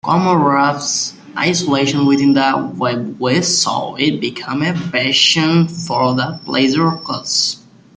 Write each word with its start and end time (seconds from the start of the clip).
Commorragh's 0.03 1.13
isolation 1.37 2.07
within 2.07 2.33
the 2.33 2.41
webway 2.79 3.43
saw 3.43 3.93
it 3.93 4.19
become 4.19 4.63
a 4.63 4.73
bastion 4.89 5.67
for 5.67 6.15
the 6.15 6.39
pleasure 6.43 6.89
cults. 7.05 7.61